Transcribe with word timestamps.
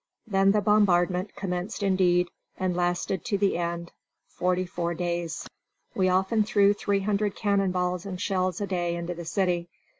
Then 0.25 0.51
the 0.51 0.61
bombardment 0.61 1.35
commenced 1.35 1.83
indeed, 1.83 2.29
and 2.57 2.75
lasted 2.75 3.23
to 3.25 3.37
the 3.37 3.55
end, 3.59 3.91
forty 4.27 4.65
four 4.65 4.95
days. 4.95 5.45
We 5.93 6.09
often 6.09 6.43
threw 6.43 6.73
three 6.73 7.01
hundred 7.01 7.35
cannonballs 7.35 8.07
and 8.07 8.19
shells 8.19 8.59
a 8.61 8.65
day 8.65 8.95
into 8.95 9.13
the 9.13 9.25
city. 9.25 9.69